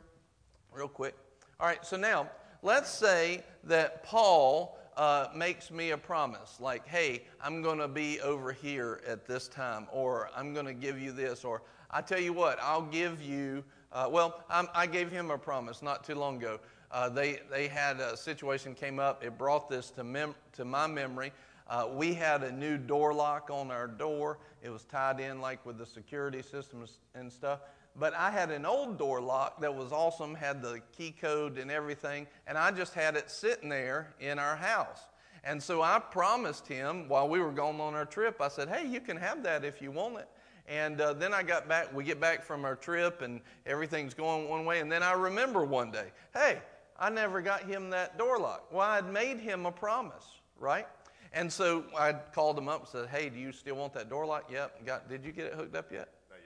real 0.73 0.89
quick? 0.89 1.15
All 1.61 1.67
right, 1.67 1.85
so 1.85 1.97
now 1.97 2.29
let's 2.63 2.91
say 2.91 3.43
that 3.65 4.05
Paul 4.05 4.79
uh, 4.97 5.29
makes 5.35 5.71
me 5.71 5.91
a 5.91 5.99
promise, 5.99 6.59
like, 6.61 6.87
hey, 6.87 7.25
I'm 7.41 7.63
going 7.63 7.79
to 7.79 7.89
be 7.89 8.21
over 8.21 8.53
here 8.53 9.01
at 9.07 9.27
this 9.27 9.49
time, 9.49 9.87
or 9.93 10.31
I'm 10.37 10.53
going 10.53 10.67
to 10.67 10.75
give 10.75 11.01
you 11.01 11.13
this, 11.13 11.45
or 11.45 11.63
I 11.91 12.03
tell 12.03 12.21
you 12.21 12.33
what, 12.33 12.59
I'll 12.61 12.83
give 12.83 13.23
you, 13.23 13.65
uh, 13.93 14.09
well, 14.11 14.45
I'm, 14.51 14.69
i 14.75 14.87
gave 14.87 15.11
him 15.11 15.31
a 15.31 15.39
promise 15.39 15.83
not 15.83 16.05
too 16.05 16.17
long 16.17 16.37
ago. 16.37 16.61
Uh, 16.91 17.09
they, 17.09 17.41
they 17.51 17.69
had 17.69 18.01
a 18.01 18.17
situation 18.17 18.75
came 18.75 18.99
up, 18.99 19.23
it 19.23 19.37
brought 19.37 19.69
this 19.69 19.91
to, 19.91 20.05
mem- 20.05 20.35
to 20.53 20.65
my 20.65 20.87
memory. 20.87 21.33
Uh, 21.69 21.87
we 21.93 22.15
had 22.15 22.43
a 22.43 22.51
new 22.51 22.79
door 22.79 23.13
lock 23.13 23.51
on 23.51 23.71
our 23.71 23.87
door. 23.87 24.39
It 24.63 24.71
was 24.71 24.85
tied 24.85 25.21
in 25.21 25.41
like 25.41 25.65
with 25.67 25.77
the 25.77 25.85
security 25.85 26.41
systems 26.41 26.99
and 27.15 27.31
stuff. 27.31 27.61
But 27.95 28.15
I 28.15 28.31
had 28.31 28.51
an 28.51 28.65
old 28.65 28.99
door 28.99 29.21
lock 29.21 29.61
that 29.61 29.75
was 29.75 29.93
awesome, 29.93 30.35
had 30.35 30.63
the 30.63 30.81
key 30.97 31.15
code 31.21 31.59
and 31.59 31.71
everything, 31.71 32.27
and 32.47 32.57
I 32.57 32.71
just 32.71 32.95
had 32.95 33.17
it 33.17 33.31
sitting 33.31 33.69
there 33.69 34.15
in 34.21 34.39
our 34.39 34.57
house. 34.57 35.01
And 35.45 35.63
so 35.63 35.83
I 35.83 35.99
promised 35.99 36.67
him 36.67 37.09
while 37.09 37.29
we 37.29 37.41
were 37.41 37.53
going 37.53 37.81
on 37.81 37.95
our 37.95 38.05
trip, 38.05 38.41
I 38.41 38.49
said, 38.49 38.69
hey, 38.69 38.87
you 38.87 39.01
can 39.01 39.17
have 39.17 39.43
that 39.43 39.65
if 39.65 39.83
you 39.83 39.91
want 39.91 40.19
it. 40.19 40.29
And 40.69 41.01
uh, 41.01 41.15
then 41.15 41.33
I 41.33 41.43
got 41.43 41.69
back, 41.69 41.95
we 41.95 42.05
get 42.05 42.21
back 42.21 42.45
from 42.45 42.65
our 42.65 42.77
trip, 42.77 43.23
and 43.23 43.41
everything's 43.67 44.15
going 44.15 44.49
one 44.49 44.65
way. 44.65 44.81
And 44.81 44.93
then 44.93 45.03
I 45.03 45.13
remember 45.13 45.65
one 45.65 45.91
day, 45.91 46.09
hey, 46.35 46.59
I 46.99 47.11
never 47.11 47.41
got 47.41 47.63
him 47.63 47.91
that 47.91 48.19
door 48.19 48.39
lock. 48.39 48.73
Well, 48.73 48.89
I'd 48.89 49.11
made 49.11 49.39
him 49.39 49.67
a 49.67 49.73
promise, 49.73 50.25
right? 50.59 50.87
And 51.33 51.53
so 51.53 51.85
I 51.97 52.13
called 52.13 52.59
him 52.59 52.69
up 52.69 52.81
and 52.81 52.89
said, 52.89 53.09
Hey, 53.09 53.29
do 53.29 53.39
you 53.39 53.53
still 53.53 53.77
want 53.77 53.93
that 53.95 54.09
door 54.09 54.27
lock? 54.27 54.51
Yep. 54.51 54.85
Got, 54.85 55.09
did 55.09 55.25
you 55.25 55.33
get 55.33 55.47
it 55.47 55.55
hooked 55.55 55.77
up 55.77 55.93
yet? 55.93 56.09
Not 56.31 56.39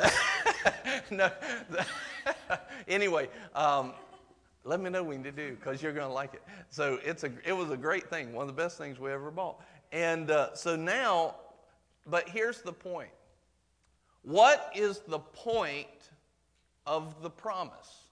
yet. 0.00 0.12
no. 1.10 1.30
anyway, 2.88 3.28
um, 3.54 3.92
let 4.64 4.80
me 4.80 4.90
know 4.90 5.02
when 5.02 5.22
to 5.22 5.32
do 5.32 5.56
because 5.56 5.82
you're 5.82 5.92
going 5.92 6.08
to 6.08 6.12
like 6.12 6.34
it. 6.34 6.42
So 6.70 6.98
it's 7.04 7.24
a, 7.24 7.32
it 7.44 7.52
was 7.52 7.70
a 7.70 7.76
great 7.76 8.08
thing, 8.08 8.32
one 8.32 8.48
of 8.48 8.54
the 8.54 8.62
best 8.62 8.78
things 8.78 8.98
we 8.98 9.10
ever 9.10 9.30
bought. 9.30 9.60
And 9.92 10.30
uh, 10.30 10.54
so 10.54 10.76
now, 10.76 11.36
but 12.06 12.28
here's 12.28 12.62
the 12.62 12.72
point. 12.72 13.10
What 14.22 14.72
is 14.74 15.00
the 15.06 15.20
point 15.20 15.86
of 16.86 17.22
the 17.22 17.30
promise? 17.30 18.04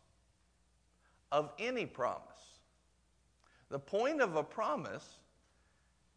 Of 1.33 1.53
any 1.59 1.87
promise? 1.87 2.23
The 3.71 3.79
point 3.79 4.21
of 4.21 4.37
a 4.37 4.43
promise 4.43 5.17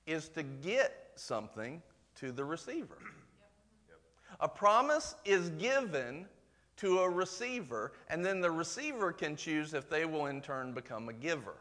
is 0.06 0.30
to 0.30 0.44
get 0.44 1.12
something 1.16 1.82
to 2.16 2.32
the 2.32 2.44
receiver. 2.44 2.98
A 4.40 4.48
promise 4.48 5.16
is 5.26 5.50
given 5.52 6.26
to 6.78 7.00
a 7.00 7.10
receiver, 7.10 7.94
and 8.10 8.24
then 8.24 8.40
the 8.40 8.52
receiver 8.52 9.12
can 9.12 9.36
choose 9.36 9.74
if 9.74 9.90
they 9.90 10.06
will 10.06 10.28
in 10.28 10.42
turn 10.42 10.74
become 10.74 11.10
a 11.10 11.14
giver. 11.14 11.56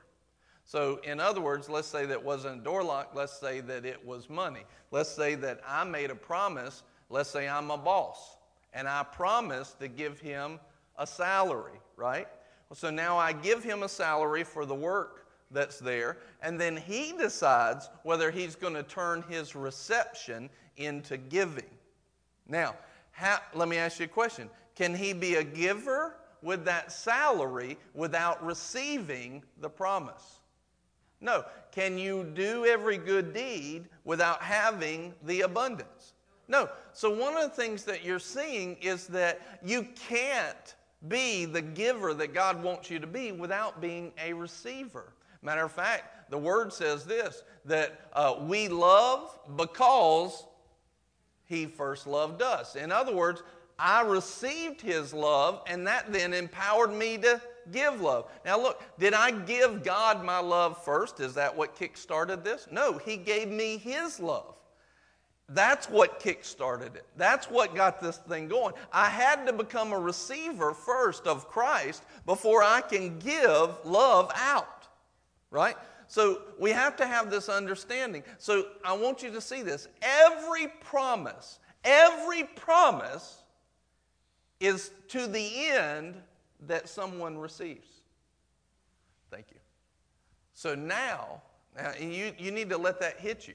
So, 0.64 1.00
in 1.04 1.20
other 1.20 1.40
words, 1.40 1.68
let's 1.68 1.88
say 1.88 2.06
that 2.06 2.22
wasn't 2.22 2.60
a 2.60 2.64
door 2.64 2.82
lock, 2.82 3.12
let's 3.14 3.38
say 3.38 3.60
that 3.60 3.86
it 3.86 4.04
was 4.04 4.28
money. 4.28 4.64
Let's 4.90 5.08
say 5.08 5.36
that 5.36 5.60
I 5.66 5.84
made 5.84 6.10
a 6.10 6.14
promise, 6.14 6.82
let's 7.08 7.30
say 7.30 7.48
I'm 7.48 7.70
a 7.70 7.78
boss, 7.78 8.36
and 8.74 8.88
I 8.88 9.04
promise 9.04 9.74
to 9.80 9.88
give 9.88 10.18
him 10.18 10.58
a 10.98 11.06
salary, 11.06 11.80
right? 11.96 12.28
So 12.72 12.90
now 12.90 13.16
I 13.16 13.32
give 13.32 13.62
him 13.62 13.82
a 13.82 13.88
salary 13.88 14.44
for 14.44 14.66
the 14.66 14.74
work 14.74 15.26
that's 15.50 15.78
there, 15.78 16.18
and 16.42 16.60
then 16.60 16.76
he 16.76 17.12
decides 17.12 17.88
whether 18.02 18.30
he's 18.30 18.56
going 18.56 18.74
to 18.74 18.82
turn 18.82 19.22
his 19.28 19.54
reception 19.54 20.50
into 20.76 21.16
giving. 21.16 21.70
Now, 22.48 22.74
how, 23.12 23.38
let 23.54 23.68
me 23.68 23.76
ask 23.76 23.98
you 23.98 24.06
a 24.06 24.08
question. 24.08 24.50
Can 24.74 24.94
he 24.94 25.12
be 25.12 25.36
a 25.36 25.44
giver 25.44 26.16
with 26.42 26.64
that 26.64 26.92
salary 26.92 27.78
without 27.94 28.44
receiving 28.44 29.42
the 29.60 29.70
promise? 29.70 30.40
No. 31.20 31.44
Can 31.72 31.98
you 31.98 32.24
do 32.34 32.66
every 32.66 32.98
good 32.98 33.32
deed 33.32 33.88
without 34.04 34.42
having 34.42 35.14
the 35.24 35.42
abundance? 35.42 36.14
No. 36.48 36.68
So, 36.92 37.10
one 37.10 37.36
of 37.36 37.42
the 37.42 37.56
things 37.56 37.84
that 37.84 38.04
you're 38.04 38.18
seeing 38.18 38.76
is 38.76 39.06
that 39.08 39.60
you 39.64 39.86
can't 40.08 40.74
be 41.08 41.44
the 41.44 41.62
giver 41.62 42.14
that 42.14 42.34
God 42.34 42.62
wants 42.62 42.90
you 42.90 42.98
to 42.98 43.06
be 43.06 43.32
without 43.32 43.80
being 43.80 44.12
a 44.22 44.32
receiver. 44.32 45.12
Matter 45.42 45.64
of 45.64 45.72
fact, 45.72 46.30
the 46.30 46.38
word 46.38 46.72
says 46.72 47.04
this 47.04 47.42
that 47.64 48.08
uh, 48.12 48.36
we 48.40 48.68
love 48.68 49.38
because 49.56 50.46
he 51.44 51.66
first 51.66 52.06
loved 52.06 52.42
us. 52.42 52.76
In 52.76 52.90
other 52.90 53.14
words, 53.14 53.42
I 53.78 54.00
received 54.02 54.80
his 54.80 55.12
love, 55.12 55.62
and 55.66 55.86
that 55.86 56.12
then 56.12 56.32
empowered 56.32 56.92
me 56.92 57.18
to 57.18 57.40
give 57.72 58.00
love. 58.00 58.30
Now, 58.44 58.60
look, 58.60 58.82
did 58.98 59.12
I 59.12 59.30
give 59.30 59.84
God 59.84 60.24
my 60.24 60.38
love 60.38 60.82
first? 60.82 61.20
Is 61.20 61.34
that 61.34 61.54
what 61.54 61.76
kick 61.76 61.96
started 61.96 62.42
this? 62.42 62.66
No, 62.70 62.98
he 62.98 63.16
gave 63.16 63.48
me 63.48 63.76
his 63.76 64.18
love. 64.18 64.55
That's 65.48 65.88
what 65.88 66.18
kick 66.18 66.44
started 66.44 66.96
it. 66.96 67.06
That's 67.16 67.48
what 67.48 67.74
got 67.74 68.00
this 68.00 68.16
thing 68.16 68.48
going. 68.48 68.74
I 68.92 69.08
had 69.08 69.46
to 69.46 69.52
become 69.52 69.92
a 69.92 69.98
receiver 69.98 70.74
first 70.74 71.26
of 71.26 71.48
Christ 71.48 72.02
before 72.24 72.64
I 72.64 72.80
can 72.80 73.18
give 73.20 73.70
love 73.84 74.32
out, 74.34 74.88
right? 75.50 75.76
So 76.08 76.42
we 76.58 76.70
have 76.70 76.96
to 76.96 77.06
have 77.06 77.30
this 77.30 77.48
understanding. 77.48 78.24
So 78.38 78.66
I 78.84 78.96
want 78.96 79.22
you 79.22 79.30
to 79.32 79.40
see 79.40 79.62
this. 79.62 79.86
Every 80.02 80.66
promise, 80.80 81.60
every 81.84 82.44
promise 82.44 83.42
is 84.58 84.90
to 85.08 85.28
the 85.28 85.68
end 85.68 86.16
that 86.66 86.88
someone 86.88 87.38
receives. 87.38 87.88
Thank 89.30 89.46
you. 89.50 89.58
So 90.54 90.74
now, 90.74 91.42
now 91.76 91.92
you, 92.00 92.32
you 92.38 92.50
need 92.50 92.70
to 92.70 92.78
let 92.78 92.98
that 93.00 93.20
hit 93.20 93.46
you. 93.46 93.54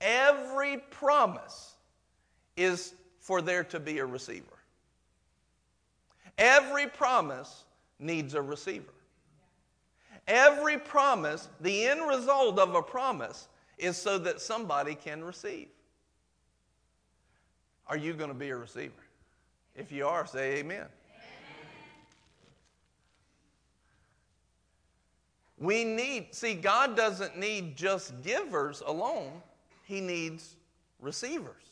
Every 0.00 0.78
promise 0.90 1.74
is 2.56 2.94
for 3.20 3.42
there 3.42 3.64
to 3.64 3.80
be 3.80 3.98
a 3.98 4.06
receiver. 4.06 4.46
Every 6.36 6.86
promise 6.86 7.64
needs 7.98 8.34
a 8.34 8.42
receiver. 8.42 8.92
Every 10.26 10.78
promise, 10.78 11.48
the 11.60 11.86
end 11.86 12.06
result 12.06 12.58
of 12.58 12.74
a 12.74 12.82
promise, 12.82 13.48
is 13.78 13.96
so 13.96 14.18
that 14.18 14.40
somebody 14.40 14.94
can 14.94 15.24
receive. 15.24 15.68
Are 17.86 17.96
you 17.96 18.12
going 18.12 18.28
to 18.28 18.34
be 18.34 18.50
a 18.50 18.56
receiver? 18.56 18.92
If 19.74 19.90
you 19.90 20.06
are, 20.06 20.26
say 20.26 20.56
amen. 20.58 20.76
amen. 20.76 20.88
We 25.56 25.84
need, 25.84 26.34
see, 26.34 26.54
God 26.54 26.96
doesn't 26.96 27.38
need 27.38 27.76
just 27.76 28.22
givers 28.22 28.82
alone, 28.84 29.40
He 29.88 30.02
needs 30.02 30.56
receivers. 31.00 31.64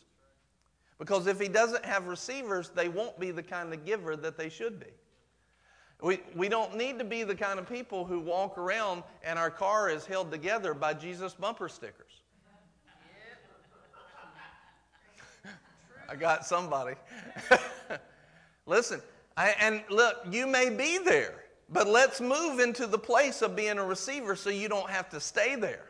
Because 0.98 1.26
if 1.26 1.38
He 1.38 1.48
doesn't 1.48 1.84
have 1.84 2.06
receivers, 2.06 2.70
they 2.70 2.88
won't 2.88 3.20
be 3.20 3.30
the 3.30 3.42
kind 3.42 3.74
of 3.74 3.84
giver 3.84 4.16
that 4.16 4.38
they 4.38 4.48
should 4.48 4.80
be. 4.80 4.86
We, 6.00 6.20
we 6.34 6.48
don't 6.48 6.74
need 6.76 6.98
to 6.98 7.04
be 7.04 7.24
the 7.24 7.34
kind 7.34 7.58
of 7.58 7.68
people 7.68 8.06
who 8.06 8.20
walk 8.20 8.56
around 8.56 9.02
and 9.22 9.38
our 9.38 9.50
car 9.50 9.90
is 9.90 10.06
held 10.06 10.30
together 10.30 10.72
by 10.72 10.94
Jesus 10.94 11.34
bumper 11.34 11.68
stickers. 11.68 12.22
I 16.08 16.16
got 16.16 16.46
somebody. 16.46 16.96
Listen, 18.66 19.02
I, 19.36 19.54
and 19.60 19.82
look, 19.90 20.16
you 20.30 20.46
may 20.46 20.70
be 20.70 20.96
there, 20.98 21.44
but 21.68 21.86
let's 21.86 22.22
move 22.22 22.60
into 22.60 22.86
the 22.86 22.98
place 22.98 23.42
of 23.42 23.54
being 23.54 23.76
a 23.76 23.84
receiver 23.84 24.36
so 24.36 24.48
you 24.48 24.70
don't 24.70 24.88
have 24.88 25.10
to 25.10 25.20
stay 25.20 25.54
there. 25.54 25.84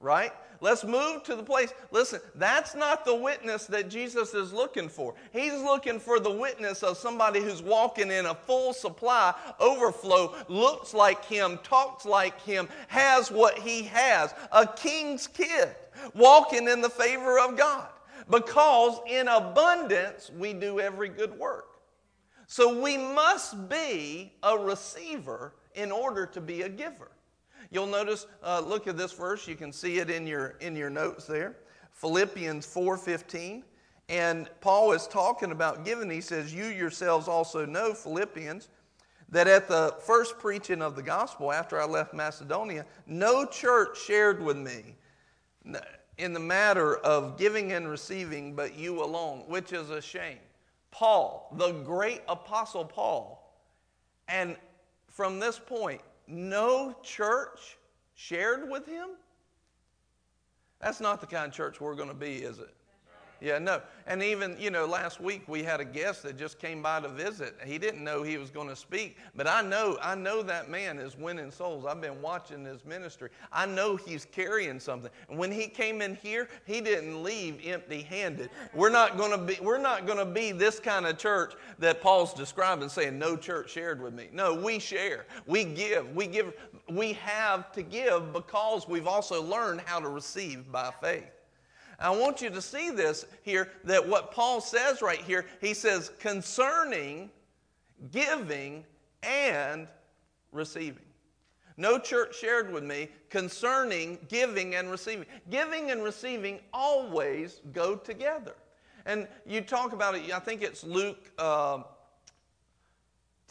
Right? 0.00 0.32
Let's 0.60 0.84
move 0.84 1.22
to 1.24 1.36
the 1.36 1.42
place. 1.42 1.72
Listen, 1.90 2.20
that's 2.34 2.74
not 2.74 3.04
the 3.04 3.14
witness 3.14 3.66
that 3.66 3.88
Jesus 3.88 4.34
is 4.34 4.52
looking 4.52 4.88
for. 4.88 5.14
He's 5.32 5.54
looking 5.54 6.00
for 6.00 6.18
the 6.18 6.30
witness 6.30 6.82
of 6.82 6.96
somebody 6.96 7.40
who's 7.40 7.62
walking 7.62 8.10
in 8.10 8.26
a 8.26 8.34
full 8.34 8.72
supply, 8.72 9.34
overflow, 9.60 10.34
looks 10.48 10.94
like 10.94 11.24
him, 11.24 11.58
talks 11.62 12.04
like 12.04 12.40
him, 12.42 12.68
has 12.88 13.30
what 13.30 13.58
he 13.58 13.84
has. 13.84 14.34
A 14.52 14.66
king's 14.66 15.26
kid 15.26 15.74
walking 16.14 16.68
in 16.68 16.80
the 16.80 16.90
favor 16.90 17.38
of 17.38 17.56
God. 17.56 17.88
Because 18.30 19.00
in 19.08 19.28
abundance 19.28 20.30
we 20.36 20.52
do 20.52 20.80
every 20.80 21.08
good 21.08 21.38
work. 21.38 21.66
So 22.46 22.80
we 22.80 22.96
must 22.96 23.68
be 23.68 24.32
a 24.42 24.58
receiver 24.58 25.54
in 25.74 25.92
order 25.92 26.26
to 26.26 26.40
be 26.40 26.62
a 26.62 26.68
giver. 26.68 27.10
You'll 27.70 27.86
notice, 27.86 28.26
uh, 28.42 28.62
look 28.64 28.86
at 28.86 28.96
this 28.96 29.12
verse. 29.12 29.46
You 29.46 29.54
can 29.54 29.72
see 29.72 29.98
it 29.98 30.10
in 30.10 30.26
your, 30.26 30.56
in 30.60 30.74
your 30.74 30.90
notes 30.90 31.26
there. 31.26 31.56
Philippians 31.92 32.66
4.15. 32.66 33.62
And 34.08 34.48
Paul 34.60 34.92
is 34.92 35.06
talking 35.06 35.52
about 35.52 35.84
giving. 35.84 36.08
He 36.10 36.22
says, 36.22 36.54
You 36.54 36.66
yourselves 36.66 37.28
also 37.28 37.66
know, 37.66 37.92
Philippians, 37.92 38.68
that 39.28 39.46
at 39.46 39.68
the 39.68 39.94
first 40.00 40.38
preaching 40.38 40.80
of 40.80 40.96
the 40.96 41.02
gospel 41.02 41.52
after 41.52 41.80
I 41.80 41.84
left 41.84 42.14
Macedonia, 42.14 42.86
no 43.06 43.44
church 43.44 44.00
shared 44.00 44.42
with 44.42 44.56
me 44.56 44.96
in 46.16 46.32
the 46.32 46.40
matter 46.40 46.96
of 46.98 47.36
giving 47.36 47.72
and 47.72 47.88
receiving, 47.88 48.54
but 48.54 48.74
you 48.74 49.02
alone, 49.02 49.44
which 49.46 49.72
is 49.72 49.90
a 49.90 50.00
shame. 50.00 50.38
Paul, 50.90 51.54
the 51.56 51.72
great 51.72 52.22
apostle 52.28 52.84
Paul, 52.84 53.54
and 54.26 54.56
from 55.06 55.38
this 55.38 55.58
point, 55.58 56.00
no 56.28 56.94
church 57.02 57.78
shared 58.14 58.70
with 58.70 58.86
him? 58.86 59.08
That's 60.80 61.00
not 61.00 61.20
the 61.20 61.26
kind 61.26 61.46
of 61.46 61.52
church 61.52 61.80
we're 61.80 61.94
going 61.96 62.08
to 62.08 62.14
be, 62.14 62.36
is 62.36 62.58
it? 62.58 62.74
Yeah, 63.40 63.58
no. 63.58 63.80
And 64.06 64.22
even, 64.22 64.56
you 64.58 64.70
know, 64.70 64.84
last 64.84 65.20
week 65.20 65.42
we 65.46 65.62
had 65.62 65.80
a 65.80 65.84
guest 65.84 66.22
that 66.24 66.36
just 66.36 66.58
came 66.58 66.82
by 66.82 67.00
to 67.00 67.08
visit. 67.08 67.54
He 67.64 67.78
didn't 67.78 68.02
know 68.02 68.22
he 68.22 68.36
was 68.36 68.50
going 68.50 68.68
to 68.68 68.74
speak, 68.74 69.16
but 69.36 69.46
I 69.46 69.62
know, 69.62 69.96
I 70.02 70.14
know 70.14 70.42
that 70.42 70.70
man 70.70 70.98
is 70.98 71.16
winning 71.16 71.50
souls. 71.52 71.84
I've 71.86 72.00
been 72.00 72.20
watching 72.20 72.64
his 72.64 72.84
ministry. 72.84 73.28
I 73.52 73.66
know 73.66 73.96
he's 73.96 74.24
carrying 74.24 74.80
something. 74.80 75.10
And 75.28 75.38
when 75.38 75.52
he 75.52 75.68
came 75.68 76.02
in 76.02 76.16
here, 76.16 76.48
he 76.64 76.80
didn't 76.80 77.22
leave 77.22 77.60
empty-handed. 77.64 78.50
We're 78.74 78.88
not 78.90 79.16
going 79.16 79.30
to 79.30 79.38
be 79.38 79.58
we're 79.62 79.78
not 79.78 80.06
going 80.06 80.18
to 80.18 80.26
be 80.26 80.52
this 80.52 80.80
kind 80.80 81.06
of 81.06 81.18
church 81.18 81.54
that 81.78 82.00
Paul's 82.00 82.34
describing 82.34 82.88
saying 82.88 83.18
no 83.18 83.36
church 83.36 83.70
shared 83.70 84.02
with 84.02 84.14
me. 84.14 84.28
No, 84.32 84.54
we 84.54 84.78
share. 84.78 85.26
We 85.46 85.64
give. 85.64 86.14
We 86.14 86.26
give 86.26 86.54
we 86.88 87.12
have 87.14 87.72
to 87.72 87.82
give 87.82 88.32
because 88.32 88.88
we've 88.88 89.06
also 89.06 89.42
learned 89.42 89.82
how 89.82 90.00
to 90.00 90.08
receive 90.08 90.70
by 90.72 90.90
faith. 91.00 91.37
I 91.98 92.10
want 92.10 92.40
you 92.40 92.50
to 92.50 92.62
see 92.62 92.90
this 92.90 93.26
here 93.42 93.70
that 93.84 94.06
what 94.06 94.30
Paul 94.30 94.60
says 94.60 95.02
right 95.02 95.20
here, 95.20 95.46
he 95.60 95.74
says, 95.74 96.12
concerning 96.20 97.30
giving 98.12 98.84
and 99.22 99.88
receiving. 100.52 101.02
No 101.76 101.98
church 101.98 102.36
shared 102.38 102.72
with 102.72 102.84
me 102.84 103.08
concerning 103.30 104.18
giving 104.28 104.74
and 104.74 104.90
receiving. 104.90 105.26
Giving 105.50 105.90
and 105.90 106.02
receiving 106.02 106.60
always 106.72 107.60
go 107.72 107.96
together. 107.96 108.54
And 109.06 109.26
you 109.46 109.60
talk 109.60 109.92
about 109.92 110.16
it, 110.16 110.32
I 110.32 110.38
think 110.38 110.62
it's 110.62 110.84
Luke 110.84 111.30
uh, 111.38 111.82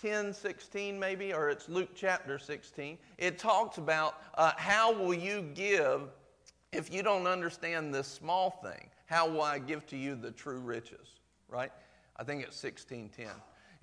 10, 0.02 0.34
16 0.34 1.00
maybe, 1.00 1.34
or 1.34 1.50
it's 1.50 1.68
Luke 1.68 1.90
chapter 1.96 2.38
16. 2.38 2.98
It 3.18 3.40
talks 3.40 3.78
about 3.78 4.22
uh, 4.36 4.52
how 4.56 4.94
will 4.94 5.14
you 5.14 5.42
give 5.54 6.02
if 6.78 6.94
you 6.94 7.02
don't 7.02 7.26
understand 7.26 7.94
this 7.94 8.08
small 8.08 8.52
thing. 8.52 8.90
How 9.08 9.28
will 9.28 9.42
I 9.42 9.58
give 9.58 9.88
to 9.88 9.98
you 9.98 10.16
the 10.16 10.30
true 10.30 10.60
riches? 10.60 11.08
Right? 11.50 11.72
I 12.18 12.24
think 12.24 12.44
it's 12.44 12.62
1610. 12.64 13.30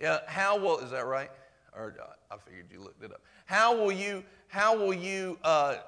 Yeah, 0.00 0.20
how 0.26 0.56
will, 0.56 0.78
is 0.78 0.92
that 0.92 1.04
right? 1.06 1.30
Or 1.74 1.96
uh, 2.00 2.34
I 2.34 2.38
figured 2.38 2.66
you 2.72 2.80
looked 2.80 3.02
it 3.02 3.10
up. 3.10 3.22
How 3.46 3.76
will 3.76 3.90
you, 3.90 4.22
how 4.46 4.76
will 4.76 4.94
you 4.94 5.38
uh, 5.42 5.78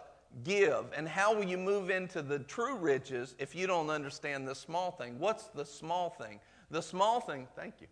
give 0.42 0.86
and 0.96 1.06
how 1.06 1.32
will 1.32 1.44
you 1.44 1.58
move 1.58 1.90
into 1.90 2.22
the 2.22 2.40
true 2.40 2.74
riches 2.74 3.36
if 3.38 3.54
you 3.54 3.68
don't 3.68 3.88
understand 3.88 4.48
the 4.48 4.54
small 4.54 4.90
thing? 4.90 5.16
What's 5.20 5.44
the 5.44 5.64
small 5.64 6.10
thing? 6.10 6.40
The 6.72 6.82
small 6.82 7.20
thing, 7.20 7.46
thank 7.54 7.74
you. 7.80 7.86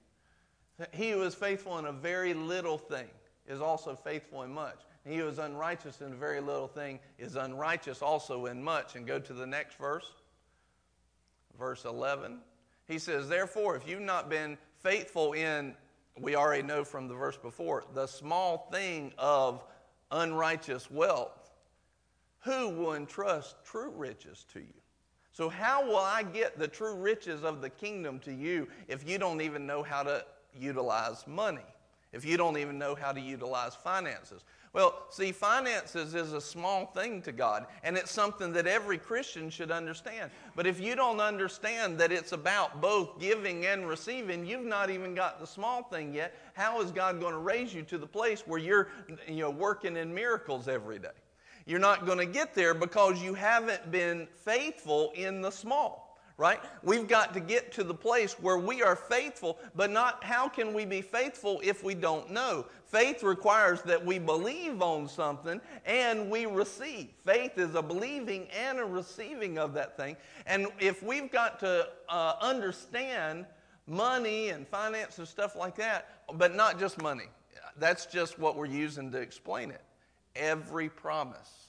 He 0.92 1.11
is 1.11 1.37
faithful 1.37 1.78
in 1.78 1.85
a 1.85 1.92
very 1.92 2.35
little 2.35 2.78
thing 2.78 3.06
is 3.46 3.60
also 3.60 3.94
faithful 3.94 4.42
in 4.42 4.52
much. 4.52 4.80
And 5.04 5.12
He 5.12 5.20
who 5.20 5.28
is 5.28 5.38
unrighteous 5.38 6.00
in 6.00 6.12
a 6.12 6.16
very 6.16 6.40
little 6.40 6.68
thing 6.68 6.98
is 7.18 7.36
unrighteous 7.36 8.02
also 8.02 8.46
in 8.46 8.62
much. 8.62 8.96
And 8.96 9.06
go 9.06 9.18
to 9.18 9.32
the 9.32 9.46
next 9.46 9.78
verse, 9.78 10.10
verse 11.58 11.84
11. 11.84 12.38
He 12.86 12.98
says, 12.98 13.28
Therefore, 13.28 13.76
if 13.76 13.88
you've 13.88 14.00
not 14.00 14.28
been 14.28 14.58
faithful 14.82 15.32
in, 15.32 15.74
we 16.18 16.36
already 16.36 16.62
know 16.62 16.84
from 16.84 17.08
the 17.08 17.14
verse 17.14 17.36
before, 17.36 17.84
the 17.94 18.06
small 18.06 18.68
thing 18.70 19.12
of 19.18 19.64
unrighteous 20.10 20.90
wealth, 20.90 21.50
who 22.40 22.68
will 22.68 22.94
entrust 22.94 23.56
true 23.64 23.90
riches 23.90 24.44
to 24.52 24.60
you? 24.60 24.74
So, 25.32 25.48
how 25.48 25.84
will 25.84 25.96
I 25.96 26.22
get 26.22 26.58
the 26.58 26.68
true 26.68 26.94
riches 26.94 27.42
of 27.42 27.60
the 27.60 27.70
kingdom 27.70 28.20
to 28.20 28.32
you 28.32 28.68
if 28.86 29.08
you 29.08 29.18
don't 29.18 29.40
even 29.40 29.66
know 29.66 29.82
how 29.82 30.04
to 30.04 30.24
utilize 30.56 31.26
money, 31.26 31.64
if 32.14 32.25
you 32.25 32.37
don't 32.37 32.56
even 32.56 32.78
know 32.78 32.94
how 32.94 33.12
to 33.12 33.21
utilize 33.21 33.75
finances. 33.75 34.44
Well, 34.73 35.04
see, 35.11 35.30
finances 35.30 36.14
is 36.14 36.33
a 36.33 36.40
small 36.40 36.87
thing 36.87 37.23
to 37.23 37.33
God, 37.33 37.66
and 37.83 37.97
it's 37.97 38.11
something 38.11 38.52
that 38.54 38.66
every 38.66 38.99
Christian 38.99 39.50
should 39.50 39.71
understand. 39.71 40.30
But 40.56 40.66
if 40.66 40.80
you 40.80 40.97
don't 40.97 41.21
understand 41.21 41.99
that 41.99 42.11
it's 42.11 42.33
about 42.33 42.80
both 42.80 43.21
giving 43.21 43.66
and 43.66 43.88
receiving, 43.88 44.47
you've 44.47 44.64
not 44.64 44.90
even 44.90 45.14
got 45.14 45.38
the 45.38 45.47
small 45.47 45.83
thing 45.83 46.12
yet. 46.14 46.35
How 46.54 46.80
is 46.80 46.90
God 46.90 47.21
going 47.21 47.35
to 47.35 47.38
raise 47.38 47.73
you 47.73 47.83
to 47.83 47.99
the 47.99 48.06
place 48.06 48.42
where 48.47 48.59
you're 48.59 48.88
you 49.28 49.40
know, 49.40 49.50
working 49.50 49.97
in 49.97 50.12
miracles 50.12 50.66
every 50.66 50.99
day? 50.99 51.09
You're 51.66 51.78
not 51.78 52.04
going 52.04 52.18
to 52.18 52.26
get 52.26 52.54
there 52.54 52.75
because 52.75 53.23
you 53.23 53.35
haven't 53.35 53.90
been 53.90 54.26
faithful 54.44 55.12
in 55.14 55.40
the 55.40 55.50
small 55.50 56.03
right? 56.36 56.60
We've 56.82 57.06
got 57.06 57.32
to 57.34 57.40
get 57.40 57.72
to 57.72 57.84
the 57.84 57.94
place 57.94 58.34
where 58.40 58.58
we 58.58 58.82
are 58.82 58.96
faithful, 58.96 59.58
but 59.76 59.90
not 59.90 60.24
how 60.24 60.48
can 60.48 60.74
we 60.74 60.84
be 60.84 61.00
faithful 61.00 61.60
if 61.62 61.84
we 61.84 61.94
don't 61.94 62.30
know? 62.30 62.66
Faith 62.86 63.22
requires 63.22 63.82
that 63.82 64.04
we 64.04 64.18
believe 64.18 64.82
on 64.82 65.08
something 65.08 65.60
and 65.86 66.28
we 66.28 66.46
receive. 66.46 67.08
Faith 67.24 67.56
is 67.56 67.74
a 67.74 67.82
believing 67.82 68.48
and 68.48 68.78
a 68.78 68.84
receiving 68.84 69.58
of 69.58 69.74
that 69.74 69.96
thing. 69.96 70.16
And 70.46 70.66
if 70.80 71.02
we've 71.02 71.30
got 71.30 71.60
to 71.60 71.88
uh, 72.08 72.34
understand 72.40 73.46
money 73.86 74.48
and 74.48 74.66
finance 74.66 75.18
and 75.18 75.28
stuff 75.28 75.54
like 75.54 75.76
that, 75.76 76.24
but 76.34 76.54
not 76.54 76.80
just 76.80 77.00
money, 77.00 77.28
that's 77.78 78.06
just 78.06 78.38
what 78.38 78.56
we're 78.56 78.66
using 78.66 79.10
to 79.12 79.18
explain 79.18 79.70
it. 79.70 79.82
Every 80.34 80.88
promise. 80.88 81.68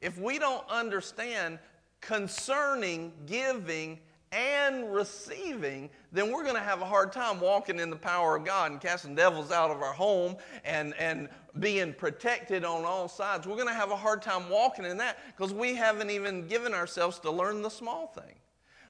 If 0.00 0.18
we 0.18 0.38
don't 0.38 0.68
understand 0.68 1.58
concerning 2.06 3.12
giving 3.26 3.98
and 4.32 4.92
receiving, 4.92 5.88
then 6.10 6.32
we're 6.32 6.42
going 6.42 6.56
to 6.56 6.60
have 6.60 6.82
a 6.82 6.84
hard 6.84 7.12
time 7.12 7.40
walking 7.40 7.78
in 7.78 7.88
the 7.88 7.96
power 7.96 8.36
of 8.36 8.44
God 8.44 8.72
and 8.72 8.80
casting 8.80 9.14
devils 9.14 9.52
out 9.52 9.70
of 9.70 9.80
our 9.80 9.92
home 9.92 10.36
and, 10.64 10.92
and 10.98 11.28
being 11.60 11.94
protected 11.94 12.64
on 12.64 12.84
all 12.84 13.08
sides. 13.08 13.46
We're 13.46 13.54
going 13.54 13.68
to 13.68 13.74
have 13.74 13.92
a 13.92 13.96
hard 13.96 14.22
time 14.22 14.48
walking 14.50 14.84
in 14.84 14.96
that 14.98 15.18
because 15.36 15.54
we 15.54 15.74
haven't 15.74 16.10
even 16.10 16.48
given 16.48 16.74
ourselves 16.74 17.20
to 17.20 17.30
learn 17.30 17.62
the 17.62 17.70
small 17.70 18.08
thing. 18.08 18.34